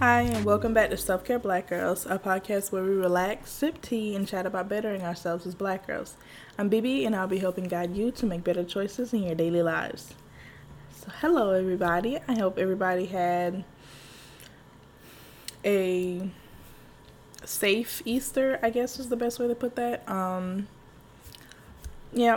Hi, 0.00 0.20
and 0.20 0.44
welcome 0.44 0.72
back 0.72 0.90
to 0.90 0.96
Self 0.96 1.24
Care 1.24 1.40
Black 1.40 1.66
Girls, 1.66 2.06
a 2.06 2.20
podcast 2.20 2.70
where 2.70 2.84
we 2.84 2.90
relax, 2.90 3.50
sip 3.50 3.82
tea, 3.82 4.14
and 4.14 4.28
chat 4.28 4.46
about 4.46 4.68
bettering 4.68 5.02
ourselves 5.02 5.44
as 5.44 5.56
black 5.56 5.88
girls. 5.88 6.14
I'm 6.56 6.68
Bibi, 6.68 7.04
and 7.04 7.16
I'll 7.16 7.26
be 7.26 7.40
helping 7.40 7.64
guide 7.64 7.96
you 7.96 8.12
to 8.12 8.24
make 8.24 8.44
better 8.44 8.62
choices 8.62 9.12
in 9.12 9.24
your 9.24 9.34
daily 9.34 9.60
lives. 9.60 10.14
So, 10.94 11.08
hello, 11.20 11.50
everybody. 11.50 12.20
I 12.28 12.38
hope 12.38 12.58
everybody 12.58 13.06
had 13.06 13.64
a 15.64 16.30
safe 17.44 18.00
Easter, 18.04 18.60
I 18.62 18.70
guess 18.70 19.00
is 19.00 19.08
the 19.08 19.16
best 19.16 19.40
way 19.40 19.48
to 19.48 19.56
put 19.56 19.74
that. 19.74 20.08
Um, 20.08 20.68
yeah. 22.12 22.36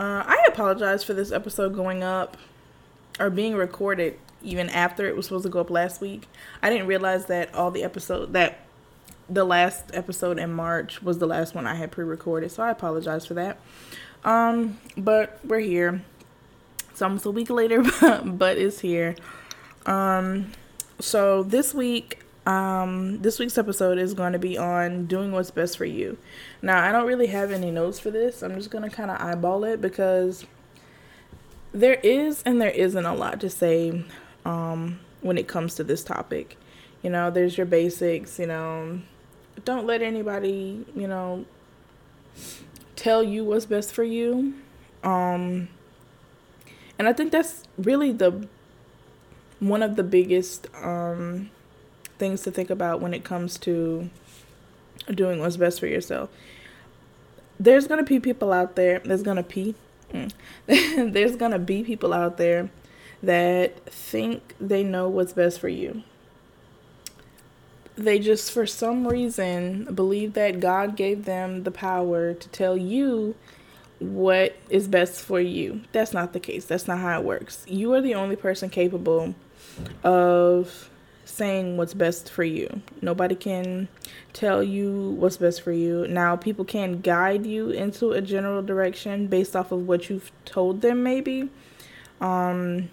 Uh, 0.00 0.24
I 0.26 0.46
apologize 0.48 1.04
for 1.04 1.14
this 1.14 1.30
episode 1.30 1.76
going 1.76 2.02
up 2.02 2.36
or 3.20 3.30
being 3.30 3.54
recorded 3.54 4.18
even 4.42 4.68
after 4.70 5.06
it 5.06 5.16
was 5.16 5.26
supposed 5.26 5.44
to 5.44 5.50
go 5.50 5.60
up 5.60 5.70
last 5.70 6.00
week. 6.00 6.28
I 6.62 6.70
didn't 6.70 6.86
realize 6.86 7.26
that 7.26 7.54
all 7.54 7.70
the 7.70 7.82
episode 7.82 8.32
that 8.32 8.60
the 9.28 9.44
last 9.44 9.90
episode 9.92 10.38
in 10.38 10.52
March 10.52 11.02
was 11.02 11.18
the 11.18 11.26
last 11.26 11.54
one 11.54 11.66
I 11.66 11.74
had 11.74 11.90
pre-recorded, 11.90 12.50
so 12.50 12.62
I 12.62 12.70
apologize 12.70 13.26
for 13.26 13.34
that. 13.34 13.58
Um, 14.24 14.78
but 14.96 15.38
we're 15.44 15.60
here. 15.60 16.02
It's 16.90 17.02
almost 17.02 17.26
a 17.26 17.30
week 17.30 17.50
later, 17.50 17.82
but, 17.82 18.38
but 18.38 18.58
it's 18.58 18.80
here. 18.80 19.16
Um, 19.86 20.52
so 20.98 21.42
this 21.42 21.74
week, 21.74 22.24
um, 22.46 23.20
this 23.20 23.38
week's 23.38 23.58
episode 23.58 23.98
is 23.98 24.14
going 24.14 24.32
to 24.32 24.38
be 24.38 24.56
on 24.56 25.06
doing 25.06 25.32
what's 25.32 25.50
best 25.50 25.76
for 25.76 25.84
you. 25.84 26.16
Now, 26.62 26.82
I 26.82 26.90
don't 26.90 27.06
really 27.06 27.26
have 27.26 27.52
any 27.52 27.70
notes 27.70 28.00
for 28.00 28.10
this. 28.10 28.42
I'm 28.42 28.54
just 28.54 28.70
going 28.70 28.88
to 28.88 28.90
kind 28.90 29.10
of 29.10 29.20
eyeball 29.20 29.64
it 29.64 29.80
because 29.80 30.46
there 31.72 32.00
is 32.02 32.42
and 32.44 32.60
there 32.60 32.70
isn't 32.70 33.04
a 33.04 33.14
lot 33.14 33.40
to 33.40 33.50
say 33.50 34.04
um, 34.48 34.98
when 35.20 35.36
it 35.36 35.46
comes 35.46 35.74
to 35.74 35.84
this 35.84 36.02
topic. 36.02 36.56
You 37.02 37.10
know, 37.10 37.30
there's 37.30 37.56
your 37.56 37.66
basics, 37.66 38.38
you 38.38 38.46
know, 38.46 39.00
don't 39.64 39.86
let 39.86 40.02
anybody, 40.02 40.84
you 40.96 41.06
know, 41.06 41.44
tell 42.96 43.22
you 43.22 43.44
what's 43.44 43.66
best 43.66 43.92
for 43.92 44.02
you. 44.02 44.54
Um, 45.04 45.68
and 46.98 47.06
I 47.06 47.12
think 47.12 47.30
that's 47.30 47.64
really 47.76 48.10
the 48.10 48.48
one 49.60 49.82
of 49.82 49.96
the 49.96 50.02
biggest 50.02 50.66
um, 50.82 51.50
things 52.18 52.42
to 52.42 52.50
think 52.50 52.70
about 52.70 53.00
when 53.00 53.12
it 53.12 53.24
comes 53.24 53.58
to 53.58 54.08
doing 55.14 55.40
what's 55.40 55.56
best 55.56 55.78
for 55.78 55.86
yourself. 55.86 56.30
There's 57.60 57.86
gonna 57.86 58.02
be 58.02 58.18
people 58.18 58.52
out 58.52 58.76
there. 58.76 59.00
There's 59.00 59.22
gonna 59.22 59.42
be, 59.42 59.74
mm, 60.12 60.32
there's 60.66 61.36
gonna 61.36 61.58
be 61.58 61.84
people 61.84 62.14
out 62.14 62.38
there 62.38 62.70
that 63.22 63.84
think 63.86 64.54
they 64.60 64.84
know 64.84 65.08
what's 65.08 65.32
best 65.32 65.60
for 65.60 65.68
you. 65.68 66.02
They 67.96 68.20
just, 68.20 68.52
for 68.52 68.64
some 68.64 69.08
reason, 69.08 69.92
believe 69.92 70.34
that 70.34 70.60
God 70.60 70.94
gave 70.94 71.24
them 71.24 71.64
the 71.64 71.72
power 71.72 72.32
to 72.32 72.48
tell 72.50 72.76
you 72.76 73.34
what 73.98 74.54
is 74.70 74.86
best 74.86 75.20
for 75.20 75.40
you. 75.40 75.80
That's 75.90 76.12
not 76.12 76.32
the 76.32 76.38
case. 76.38 76.64
That's 76.64 76.86
not 76.86 76.98
how 76.98 77.18
it 77.20 77.24
works. 77.24 77.64
You 77.68 77.92
are 77.94 78.00
the 78.00 78.14
only 78.14 78.36
person 78.36 78.70
capable 78.70 79.34
of 80.04 80.90
saying 81.24 81.76
what's 81.76 81.94
best 81.94 82.30
for 82.30 82.44
you. 82.44 82.82
Nobody 83.02 83.34
can 83.34 83.88
tell 84.32 84.62
you 84.62 85.10
what's 85.18 85.36
best 85.36 85.62
for 85.62 85.72
you. 85.72 86.06
Now, 86.08 86.36
people 86.36 86.64
can 86.64 87.00
guide 87.00 87.46
you 87.46 87.70
into 87.70 88.12
a 88.12 88.20
general 88.20 88.62
direction 88.62 89.26
based 89.26 89.54
off 89.54 89.72
of 89.72 89.86
what 89.86 90.08
you've 90.08 90.30
told 90.44 90.80
them, 90.80 91.02
maybe. 91.02 91.50
Um, 92.20 92.90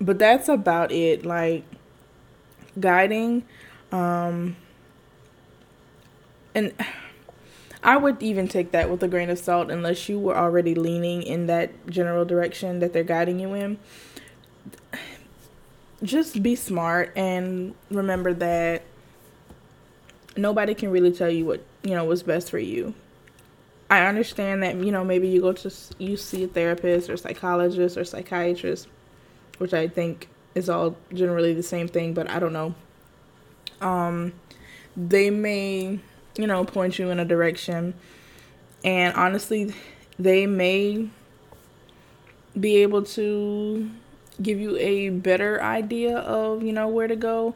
but 0.00 0.18
that's 0.18 0.48
about 0.48 0.92
it 0.92 1.24
like 1.24 1.64
guiding 2.78 3.42
um 3.92 4.56
and 6.54 6.72
I 7.82 7.96
would 7.96 8.20
even 8.22 8.48
take 8.48 8.72
that 8.72 8.90
with 8.90 9.02
a 9.02 9.08
grain 9.08 9.30
of 9.30 9.38
salt 9.38 9.70
unless 9.70 10.08
you 10.08 10.18
were 10.18 10.36
already 10.36 10.74
leaning 10.74 11.22
in 11.22 11.46
that 11.46 11.86
general 11.86 12.24
direction 12.24 12.80
that 12.80 12.92
they're 12.92 13.04
guiding 13.04 13.38
you 13.38 13.54
in. 13.54 13.78
Just 16.02 16.42
be 16.42 16.56
smart 16.56 17.12
and 17.14 17.74
remember 17.90 18.34
that 18.34 18.82
nobody 20.36 20.74
can 20.74 20.90
really 20.90 21.12
tell 21.12 21.30
you 21.30 21.44
what, 21.44 21.64
you 21.84 21.94
know, 21.94 22.04
what's 22.04 22.22
best 22.22 22.50
for 22.50 22.58
you. 22.58 22.92
I 23.88 24.04
understand 24.06 24.64
that, 24.64 24.74
you 24.76 24.90
know, 24.90 25.04
maybe 25.04 25.28
you 25.28 25.40
go 25.40 25.52
to 25.52 25.72
you 25.98 26.16
see 26.16 26.42
a 26.42 26.48
therapist 26.48 27.08
or 27.08 27.16
psychologist 27.16 27.96
or 27.96 28.04
psychiatrist 28.04 28.88
which 29.58 29.74
I 29.74 29.88
think 29.88 30.28
is 30.54 30.68
all 30.68 30.96
generally 31.12 31.52
the 31.54 31.62
same 31.62 31.88
thing, 31.88 32.14
but 32.14 32.30
I 32.30 32.38
don't 32.38 32.52
know. 32.52 32.74
Um, 33.80 34.32
they 34.96 35.30
may, 35.30 36.00
you 36.36 36.46
know, 36.46 36.64
point 36.64 36.98
you 36.98 37.10
in 37.10 37.20
a 37.20 37.24
direction, 37.24 37.94
and 38.84 39.14
honestly, 39.14 39.74
they 40.18 40.46
may 40.46 41.08
be 42.58 42.76
able 42.76 43.02
to 43.02 43.90
give 44.40 44.58
you 44.58 44.76
a 44.78 45.10
better 45.10 45.62
idea 45.62 46.18
of, 46.18 46.62
you 46.62 46.72
know, 46.72 46.88
where 46.88 47.08
to 47.08 47.16
go. 47.16 47.54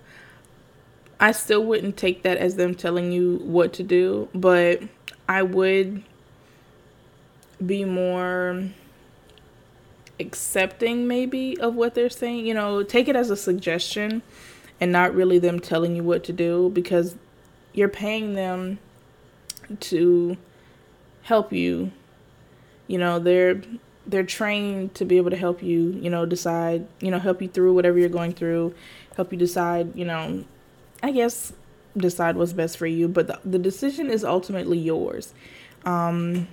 I 1.18 1.32
still 1.32 1.64
wouldn't 1.64 1.96
take 1.96 2.22
that 2.22 2.38
as 2.38 2.56
them 2.56 2.74
telling 2.74 3.12
you 3.12 3.36
what 3.42 3.72
to 3.74 3.82
do, 3.82 4.28
but 4.34 4.82
I 5.28 5.42
would 5.42 6.02
be 7.64 7.84
more 7.84 8.64
accepting 10.20 11.08
maybe 11.08 11.58
of 11.58 11.74
what 11.74 11.94
they're 11.94 12.10
saying. 12.10 12.46
You 12.46 12.54
know, 12.54 12.82
take 12.82 13.08
it 13.08 13.16
as 13.16 13.30
a 13.30 13.36
suggestion 13.36 14.22
and 14.80 14.92
not 14.92 15.14
really 15.14 15.38
them 15.38 15.58
telling 15.58 15.96
you 15.96 16.04
what 16.04 16.22
to 16.24 16.32
do 16.32 16.70
because 16.70 17.16
you're 17.72 17.88
paying 17.88 18.34
them 18.34 18.78
to 19.80 20.36
help 21.22 21.52
you. 21.52 21.92
You 22.86 22.98
know, 22.98 23.18
they're 23.18 23.62
they're 24.06 24.24
trained 24.24 24.94
to 24.94 25.04
be 25.04 25.18
able 25.18 25.30
to 25.30 25.36
help 25.36 25.62
you, 25.62 25.90
you 26.00 26.10
know, 26.10 26.26
decide, 26.26 26.86
you 27.00 27.10
know, 27.10 27.18
help 27.18 27.40
you 27.40 27.48
through 27.48 27.74
whatever 27.74 27.98
you're 27.98 28.08
going 28.08 28.32
through, 28.32 28.74
help 29.14 29.30
you 29.30 29.38
decide, 29.38 29.94
you 29.94 30.04
know, 30.04 30.44
I 31.02 31.12
guess 31.12 31.52
decide 31.96 32.36
what's 32.36 32.52
best 32.52 32.76
for 32.76 32.86
you, 32.86 33.08
but 33.08 33.26
the, 33.26 33.40
the 33.44 33.58
decision 33.58 34.10
is 34.10 34.24
ultimately 34.24 34.78
yours. 34.78 35.34
Um 35.84 36.48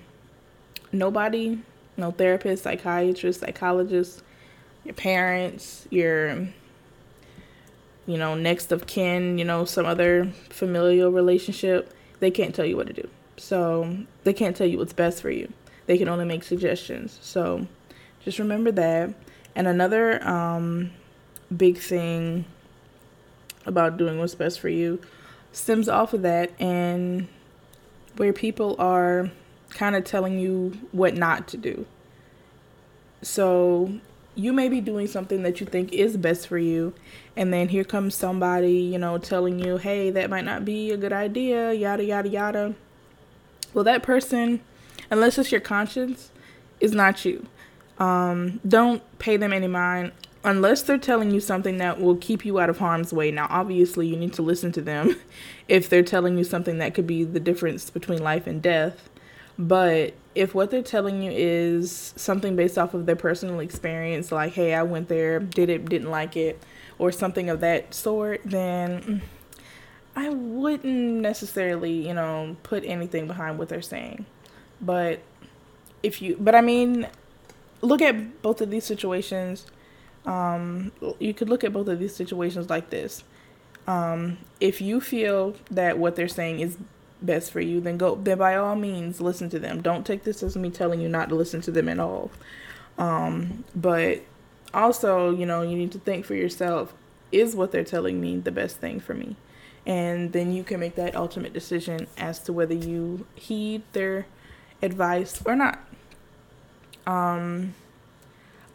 nobody 0.91 1.59
no 1.97 2.11
therapist, 2.11 2.63
psychiatrist, 2.63 3.41
psychologist, 3.41 4.23
your 4.85 4.93
parents, 4.93 5.87
your 5.89 6.47
you 8.07 8.17
know, 8.17 8.35
next 8.35 8.71
of 8.71 8.87
kin, 8.87 9.37
you 9.37 9.43
know, 9.43 9.65
some 9.65 9.85
other 9.85 10.31
familial 10.49 11.11
relationship, 11.11 11.93
they 12.19 12.31
can't 12.31 12.55
tell 12.55 12.65
you 12.65 12.77
what 12.77 12.87
to 12.87 12.93
do. 12.93 13.07
So, 13.35 13.97
they 14.23 14.33
can't 14.33 14.55
tell 14.55 14.65
you 14.65 14.79
what's 14.79 14.93
best 14.93 15.21
for 15.21 15.29
you. 15.29 15.51
They 15.85 15.97
can 15.97 16.07
only 16.07 16.25
make 16.25 16.43
suggestions. 16.43 17.19
So, 17.21 17.67
just 18.23 18.39
remember 18.39 18.71
that. 18.71 19.13
And 19.55 19.67
another 19.67 20.25
um, 20.27 20.91
big 21.55 21.77
thing 21.77 22.45
about 23.65 23.97
doing 23.97 24.17
what's 24.17 24.35
best 24.35 24.59
for 24.59 24.69
you 24.69 24.99
stems 25.51 25.89
off 25.89 26.13
of 26.13 26.21
that 26.21 26.51
and 26.59 27.27
where 28.15 28.31
people 28.31 28.75
are 28.79 29.29
kind 29.69 29.95
of 29.95 30.03
telling 30.03 30.39
you 30.39 30.77
what 30.91 31.15
not 31.15 31.47
to 31.49 31.57
do. 31.57 31.85
So 33.21 33.91
you 34.35 34.53
may 34.53 34.69
be 34.69 34.81
doing 34.81 35.07
something 35.07 35.43
that 35.43 35.59
you 35.59 35.65
think 35.65 35.91
is 35.91 36.15
best 36.17 36.47
for 36.47 36.57
you, 36.57 36.93
and 37.35 37.53
then 37.53 37.69
here 37.69 37.83
comes 37.83 38.15
somebody, 38.15 38.73
you 38.73 38.97
know, 38.97 39.17
telling 39.17 39.59
you, 39.59 39.77
hey, 39.77 40.11
that 40.11 40.29
might 40.29 40.45
not 40.45 40.63
be 40.63 40.91
a 40.91 40.97
good 40.97 41.13
idea, 41.13 41.73
yada, 41.73 42.03
yada, 42.03 42.29
yada. 42.29 42.75
Well, 43.73 43.83
that 43.83 44.03
person, 44.03 44.61
unless 45.09 45.37
it's 45.37 45.51
your 45.51 45.61
conscience, 45.61 46.31
is 46.79 46.93
not 46.93 47.25
you. 47.25 47.47
Um, 47.97 48.59
don't 48.67 49.01
pay 49.17 49.37
them 49.37 49.51
any 49.51 49.67
mind 49.67 50.11
unless 50.43 50.83
they're 50.83 50.97
telling 50.97 51.31
you 51.31 51.39
something 51.39 51.77
that 51.77 51.99
will 51.99 52.15
keep 52.15 52.45
you 52.45 52.59
out 52.59 52.69
of 52.69 52.77
harm's 52.77 53.11
way. 53.11 53.31
Now, 53.31 53.47
obviously, 53.49 54.07
you 54.07 54.15
need 54.15 54.33
to 54.33 54.41
listen 54.41 54.71
to 54.73 54.81
them 54.81 55.15
if 55.67 55.89
they're 55.89 56.03
telling 56.03 56.37
you 56.37 56.43
something 56.43 56.77
that 56.77 56.93
could 56.93 57.07
be 57.07 57.23
the 57.23 57.39
difference 57.39 57.89
between 57.89 58.23
life 58.23 58.47
and 58.47 58.61
death. 58.61 59.09
But 59.59 60.13
if 60.35 60.53
what 60.53 60.69
they're 60.69 60.83
telling 60.83 61.23
you 61.23 61.31
is 61.31 62.13
something 62.15 62.55
based 62.55 62.77
off 62.77 62.93
of 62.93 63.05
their 63.05 63.15
personal 63.15 63.59
experience, 63.59 64.31
like, 64.31 64.53
hey, 64.53 64.73
I 64.73 64.83
went 64.83 65.07
there, 65.07 65.39
did 65.39 65.69
it, 65.69 65.85
didn't 65.85 66.11
like 66.11 66.37
it, 66.37 66.61
or 66.99 67.11
something 67.11 67.49
of 67.49 67.59
that 67.61 67.93
sort, 67.93 68.41
then 68.45 69.21
I 70.15 70.29
wouldn't 70.29 71.21
necessarily, 71.21 72.07
you 72.07 72.13
know, 72.13 72.55
put 72.63 72.83
anything 72.85 73.27
behind 73.27 73.57
what 73.57 73.69
they're 73.69 73.81
saying. 73.81 74.25
But 74.79 75.21
if 76.03 76.21
you, 76.21 76.37
but 76.39 76.53
I 76.53 76.61
mean, 76.61 77.07
look 77.81 78.01
at 78.01 78.41
both 78.41 78.61
of 78.61 78.69
these 78.69 78.83
situations. 78.83 79.65
Um, 80.25 80.91
you 81.19 81.33
could 81.33 81.49
look 81.49 81.63
at 81.63 81.73
both 81.73 81.87
of 81.87 81.99
these 81.99 82.15
situations 82.15 82.69
like 82.69 82.89
this. 82.89 83.23
Um, 83.87 84.37
if 84.59 84.81
you 84.81 84.99
feel 84.99 85.55
that 85.71 85.97
what 85.97 86.15
they're 86.15 86.27
saying 86.27 86.59
is 86.59 86.77
best 87.21 87.51
for 87.51 87.61
you, 87.61 87.81
then 87.81 87.97
go 87.97 88.15
then 88.15 88.37
by 88.37 88.55
all 88.55 88.75
means 88.75 89.21
listen 89.21 89.49
to 89.49 89.59
them. 89.59 89.81
Don't 89.81 90.05
take 90.05 90.23
this 90.23 90.43
as 90.43 90.55
me 90.55 90.69
telling 90.69 91.01
you 91.01 91.09
not 91.09 91.29
to 91.29 91.35
listen 91.35 91.61
to 91.61 91.71
them 91.71 91.89
at 91.89 91.99
all. 91.99 92.31
Um, 92.97 93.63
but 93.75 94.21
also, 94.73 95.31
you 95.31 95.45
know, 95.45 95.61
you 95.61 95.77
need 95.77 95.91
to 95.93 95.99
think 95.99 96.25
for 96.25 96.35
yourself. 96.35 96.93
is 97.31 97.55
what 97.55 97.71
they're 97.71 97.83
telling 97.83 98.21
me 98.21 98.37
the 98.37 98.51
best 98.51 98.77
thing 98.77 98.99
for 98.99 99.13
me? 99.13 99.35
And 99.85 100.33
then 100.33 100.51
you 100.51 100.63
can 100.63 100.79
make 100.79 100.95
that 100.95 101.15
ultimate 101.15 101.53
decision 101.53 102.07
as 102.17 102.39
to 102.39 102.53
whether 102.53 102.73
you 102.73 103.25
heed 103.35 103.83
their 103.93 104.25
advice 104.81 105.41
or 105.45 105.55
not. 105.55 105.79
Um, 107.05 107.73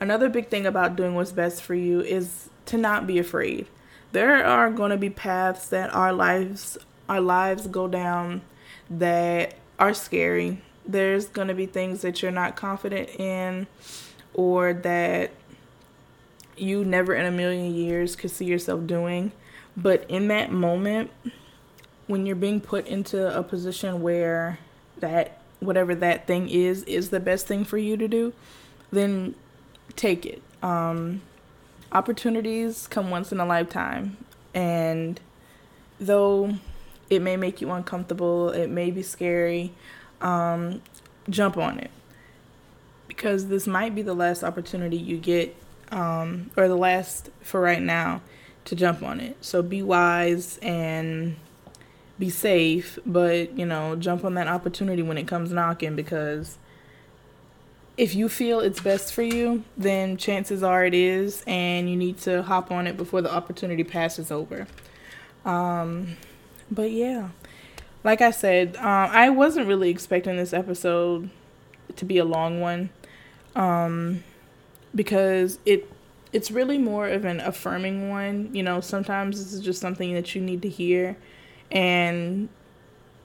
another 0.00 0.28
big 0.28 0.48
thing 0.48 0.66
about 0.66 0.96
doing 0.96 1.14
what's 1.14 1.32
best 1.32 1.62
for 1.62 1.74
you 1.74 2.00
is 2.00 2.48
to 2.66 2.78
not 2.78 3.06
be 3.06 3.18
afraid. 3.18 3.66
There 4.12 4.44
are 4.44 4.70
going 4.70 4.90
to 4.90 4.96
be 4.96 5.10
paths 5.10 5.68
that 5.68 5.94
our 5.94 6.12
lives 6.12 6.78
our 7.12 7.20
lives 7.20 7.66
go 7.66 7.86
down 7.86 8.40
that 8.88 9.54
are 9.78 9.92
scary. 9.92 10.62
There's 10.86 11.26
going 11.26 11.48
to 11.48 11.54
be 11.54 11.66
things 11.66 12.00
that 12.00 12.22
you're 12.22 12.30
not 12.30 12.56
confident 12.56 13.10
in 13.20 13.66
or 14.32 14.72
that 14.72 15.30
you 16.56 16.86
never 16.86 17.14
in 17.14 17.26
a 17.26 17.30
million 17.30 17.74
years 17.74 18.16
could 18.16 18.30
see 18.30 18.46
yourself 18.46 18.86
doing. 18.86 19.32
But 19.76 20.06
in 20.08 20.28
that 20.28 20.50
moment, 20.50 21.10
when 22.06 22.24
you're 22.24 22.34
being 22.34 22.62
put 22.62 22.86
into 22.86 23.38
a 23.38 23.42
position 23.42 24.00
where 24.00 24.58
that 24.98 25.38
whatever 25.60 25.94
that 25.94 26.26
thing 26.26 26.48
is 26.48 26.82
is 26.84 27.10
the 27.10 27.20
best 27.20 27.46
thing 27.46 27.62
for 27.62 27.76
you 27.76 27.98
to 27.98 28.08
do, 28.08 28.32
then 28.90 29.34
take 29.96 30.24
it. 30.24 30.42
Um, 30.62 31.20
opportunities 31.92 32.86
come 32.86 33.10
once 33.10 33.32
in 33.32 33.38
a 33.38 33.44
lifetime, 33.44 34.16
and 34.54 35.20
though 36.00 36.56
it 37.12 37.22
may 37.22 37.36
make 37.36 37.60
you 37.60 37.70
uncomfortable, 37.70 38.50
it 38.50 38.68
may 38.68 38.90
be 38.90 39.02
scary, 39.02 39.72
um, 40.20 40.82
jump 41.28 41.56
on 41.56 41.78
it 41.78 41.90
because 43.06 43.48
this 43.48 43.66
might 43.66 43.94
be 43.94 44.02
the 44.02 44.14
last 44.14 44.42
opportunity 44.42 44.96
you 44.96 45.18
get, 45.18 45.54
um, 45.90 46.50
or 46.56 46.68
the 46.68 46.76
last 46.76 47.30
for 47.42 47.60
right 47.60 47.82
now, 47.82 48.22
to 48.64 48.74
jump 48.74 49.02
on 49.02 49.20
it. 49.20 49.36
So 49.42 49.62
be 49.62 49.82
wise 49.82 50.58
and 50.62 51.36
be 52.18 52.30
safe, 52.30 52.98
but 53.04 53.56
you 53.58 53.66
know, 53.66 53.96
jump 53.96 54.24
on 54.24 54.34
that 54.34 54.48
opportunity 54.48 55.02
when 55.02 55.18
it 55.18 55.28
comes 55.28 55.52
knocking 55.52 55.94
because 55.94 56.56
if 57.96 58.14
you 58.14 58.28
feel 58.28 58.60
it's 58.60 58.80
best 58.80 59.12
for 59.12 59.22
you, 59.22 59.64
then 59.76 60.16
chances 60.16 60.62
are 60.62 60.84
it 60.84 60.94
is, 60.94 61.44
and 61.46 61.90
you 61.90 61.96
need 61.96 62.16
to 62.18 62.42
hop 62.42 62.70
on 62.70 62.86
it 62.86 62.96
before 62.96 63.20
the 63.20 63.32
opportunity 63.32 63.84
passes 63.84 64.30
over. 64.30 64.66
Um, 65.44 66.16
but 66.74 66.90
yeah, 66.90 67.28
like 68.04 68.20
I 68.20 68.30
said, 68.30 68.76
um, 68.76 68.84
I 68.84 69.30
wasn't 69.30 69.68
really 69.68 69.90
expecting 69.90 70.36
this 70.36 70.52
episode 70.52 71.30
to 71.96 72.04
be 72.04 72.18
a 72.18 72.24
long 72.24 72.60
one, 72.60 72.90
um, 73.54 74.24
because 74.94 75.58
it 75.66 75.88
it's 76.32 76.50
really 76.50 76.78
more 76.78 77.08
of 77.08 77.24
an 77.24 77.40
affirming 77.40 78.08
one. 78.08 78.50
You 78.52 78.62
know, 78.62 78.80
sometimes 78.80 79.38
this 79.38 79.52
is 79.52 79.60
just 79.60 79.80
something 79.80 80.14
that 80.14 80.34
you 80.34 80.40
need 80.40 80.62
to 80.62 80.68
hear, 80.68 81.16
and 81.70 82.48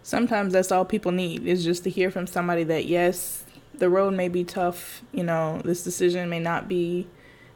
sometimes 0.04 0.54
that's 0.54 0.72
all 0.72 0.86
people 0.86 1.12
need 1.12 1.46
is 1.46 1.64
just 1.64 1.84
to 1.86 1.90
hear 1.90 2.12
from 2.12 2.28
somebody 2.28 2.64
that 2.66 2.86
yes, 2.86 3.46
the 3.74 3.90
road 3.90 4.14
may 4.14 4.28
be 4.28 4.44
tough. 4.44 5.02
You 5.12 5.24
know, 5.24 5.62
this 5.64 5.84
decision 5.84 6.30
may 6.30 6.40
not 6.40 6.68
be 6.68 7.08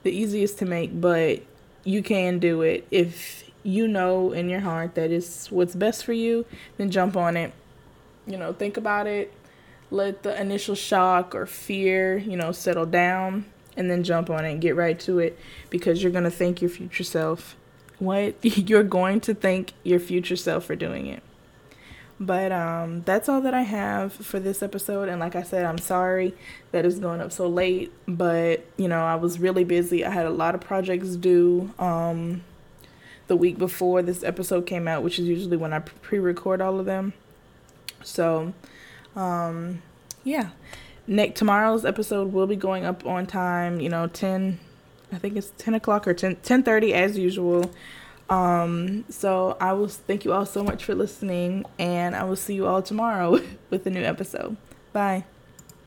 the 0.04 0.12
easiest 0.12 0.58
to 0.60 0.66
make, 0.66 1.00
but 1.00 1.42
you 1.84 2.02
can 2.04 2.40
do 2.40 2.62
it 2.62 2.88
if 2.92 3.44
you 3.64 3.88
know 3.88 4.32
in 4.32 4.50
your 4.50 4.62
heart 4.62 4.96
that 4.96 5.12
it's 5.12 5.52
what's 5.52 5.76
best 5.76 6.04
for 6.04 6.14
you. 6.14 6.46
Then 6.78 6.92
jump 6.92 7.16
on 7.16 7.38
it. 7.38 7.54
You 8.28 8.38
know, 8.38 8.54
think 8.54 8.78
about 8.78 9.08
it. 9.08 9.34
Let 9.90 10.24
the 10.24 10.40
initial 10.40 10.76
shock 10.76 11.36
or 11.36 11.46
fear, 11.46 12.18
you 12.18 12.38
know, 12.38 12.52
settle 12.52 12.86
down 12.86 13.46
and 13.76 13.90
then 13.90 14.04
jump 14.04 14.30
on 14.30 14.46
it 14.46 14.52
and 14.52 14.62
get 14.62 14.76
right 14.76 15.00
to 15.02 15.20
it 15.20 15.38
because 15.70 16.02
you're 16.02 16.12
going 16.12 16.24
to 16.24 16.32
thank 16.32 16.62
your 16.62 16.70
future 16.70 17.04
self. 17.04 17.56
What? 18.00 18.36
You're 18.44 18.84
going 18.84 19.22
to 19.22 19.36
thank 19.36 19.74
your 19.84 20.00
future 20.00 20.36
self 20.36 20.66
for 20.66 20.76
doing 20.76 21.06
it. 21.06 21.22
But 22.20 22.52
um, 22.52 23.02
that's 23.02 23.30
all 23.30 23.42
that 23.42 23.54
I 23.54 23.62
have 23.62 24.14
for 24.14 24.40
this 24.40 24.62
episode. 24.62 25.08
And 25.08 25.20
like 25.20 25.36
I 25.36 25.44
said, 25.44 25.66
I'm 25.66 25.78
sorry 25.78 26.36
that 26.72 26.86
it's 26.86 27.00
going 27.00 27.22
up 27.22 27.32
so 27.32 27.48
late. 27.48 27.92
But, 28.08 28.66
you 28.78 28.88
know, 28.88 29.04
I 29.04 29.16
was 29.16 29.40
really 29.40 29.64
busy. 29.64 30.04
I 30.04 30.10
had 30.10 30.26
a 30.26 30.32
lot 30.32 30.56
of 30.56 30.62
projects 30.62 31.16
due 31.16 31.74
um, 31.80 32.44
the 33.32 33.38
week 33.38 33.58
before 33.58 34.02
this 34.02 34.26
episode 34.26 34.66
came 34.66 34.90
out, 34.90 35.04
which 35.04 35.18
is 35.18 35.26
usually 35.26 35.56
when 35.56 35.72
I 35.72 35.80
pre 35.80 36.20
record 36.20 36.60
all 36.60 36.82
of 36.82 36.86
them. 36.86 37.14
So, 38.04 38.52
um, 39.16 39.82
yeah. 40.26 40.50
Next 41.08 41.40
tomorrow's 41.40 41.86
episode 41.86 42.34
will 42.34 42.46
be 42.46 42.58
going 42.58 42.84
up 42.84 43.06
on 43.06 43.26
time, 43.26 43.80
you 43.80 43.88
know, 43.88 44.08
10 44.08 44.60
I 45.14 45.18
think 45.18 45.38
it's 45.38 45.54
10 45.60 45.76
o'clock 45.76 46.10
or 46.10 46.14
10 46.14 46.36
30 46.42 46.94
as 46.94 47.18
usual. 47.18 47.72
Um, 48.30 49.06
so 49.08 49.56
I 49.62 49.72
will 49.72 49.88
thank 49.88 50.26
you 50.26 50.34
all 50.34 50.46
so 50.46 50.62
much 50.62 50.84
for 50.84 50.94
listening, 50.94 51.66
and 51.80 52.14
I 52.14 52.26
will 52.26 52.36
see 52.36 52.54
you 52.54 52.68
all 52.68 52.82
tomorrow 52.82 53.40
with 53.70 53.88
a 53.88 53.90
new 53.90 54.04
episode. 54.04 54.58
Bye. 54.92 55.24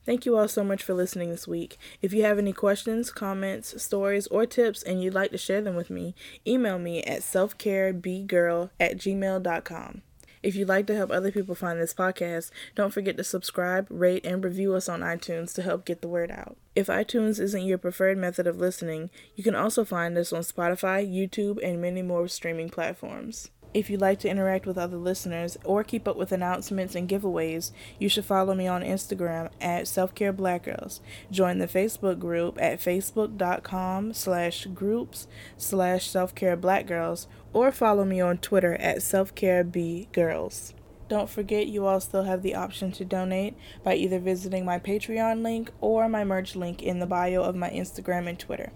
Thank 0.04 0.26
you 0.26 0.36
all 0.36 0.48
so 0.48 0.62
much 0.62 0.82
for 0.82 0.92
listening 0.92 1.30
this 1.30 1.48
week. 1.48 1.78
If 2.02 2.12
you 2.12 2.22
have 2.24 2.38
any 2.38 2.52
questions, 2.52 3.10
comments, 3.10 3.82
stories, 3.82 4.26
or 4.26 4.44
tips 4.44 4.82
and 4.82 5.02
you'd 5.02 5.14
like 5.14 5.30
to 5.30 5.38
share 5.38 5.62
them 5.62 5.76
with 5.76 5.88
me, 5.88 6.14
email 6.46 6.78
me 6.78 7.02
at 7.04 7.20
selfcarebgirl 7.20 8.70
at 8.78 8.98
gmail.com. 8.98 10.02
If 10.42 10.54
you'd 10.54 10.68
like 10.68 10.86
to 10.88 10.94
help 10.94 11.10
other 11.10 11.32
people 11.32 11.54
find 11.54 11.80
this 11.80 11.94
podcast, 11.94 12.50
don't 12.74 12.92
forget 12.92 13.16
to 13.16 13.24
subscribe, 13.24 13.86
rate, 13.88 14.26
and 14.26 14.44
review 14.44 14.74
us 14.74 14.90
on 14.90 15.00
iTunes 15.00 15.54
to 15.54 15.62
help 15.62 15.86
get 15.86 16.02
the 16.02 16.08
word 16.08 16.30
out. 16.30 16.58
If 16.76 16.88
iTunes 16.88 17.40
isn't 17.40 17.64
your 17.64 17.78
preferred 17.78 18.18
method 18.18 18.46
of 18.46 18.58
listening, 18.58 19.08
you 19.34 19.42
can 19.42 19.54
also 19.54 19.86
find 19.86 20.18
us 20.18 20.34
on 20.34 20.42
Spotify, 20.42 21.10
YouTube, 21.10 21.58
and 21.64 21.80
many 21.80 22.02
more 22.02 22.28
streaming 22.28 22.68
platforms. 22.68 23.48
If 23.74 23.90
you'd 23.90 24.00
like 24.00 24.20
to 24.20 24.28
interact 24.28 24.66
with 24.66 24.78
other 24.78 24.96
listeners 24.96 25.58
or 25.64 25.82
keep 25.82 26.06
up 26.06 26.16
with 26.16 26.30
announcements 26.30 26.94
and 26.94 27.08
giveaways, 27.08 27.72
you 27.98 28.08
should 28.08 28.24
follow 28.24 28.54
me 28.54 28.68
on 28.68 28.82
Instagram 28.82 29.50
at 29.60 29.84
Selfcare 29.84 30.34
Black 30.34 30.62
Girls. 30.62 31.00
Join 31.30 31.58
the 31.58 31.66
Facebook 31.66 32.20
group 32.20 32.56
at 32.60 32.78
facebook.com 32.78 34.12
slash 34.12 34.66
groups 34.66 35.26
slash 35.58 36.08
selfcare 36.08 36.60
black 36.60 36.86
girls 36.86 37.26
or 37.52 37.72
follow 37.72 38.04
me 38.04 38.20
on 38.20 38.38
Twitter 38.38 38.74
at 38.74 38.98
selfcarebgirls. 38.98 40.72
Don't 41.08 41.28
forget 41.28 41.66
you 41.66 41.86
all 41.86 42.00
still 42.00 42.22
have 42.22 42.42
the 42.42 42.54
option 42.54 42.90
to 42.92 43.04
donate 43.04 43.54
by 43.82 43.94
either 43.94 44.18
visiting 44.18 44.64
my 44.64 44.78
Patreon 44.78 45.42
link 45.42 45.70
or 45.80 46.08
my 46.08 46.24
merch 46.24 46.56
link 46.56 46.82
in 46.82 46.98
the 46.98 47.06
bio 47.06 47.42
of 47.42 47.54
my 47.54 47.70
Instagram 47.70 48.28
and 48.28 48.38
Twitter. 48.38 48.72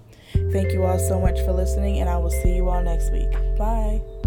Thank 0.53 0.73
you 0.73 0.85
all 0.85 0.99
so 0.99 1.19
much 1.19 1.41
for 1.41 1.53
listening, 1.53 2.01
and 2.01 2.09
I 2.09 2.19
will 2.19 2.31
see 2.31 2.55
you 2.55 2.69
all 2.69 2.83
next 2.83 3.11
week. 3.13 3.31
Bye. 3.57 4.18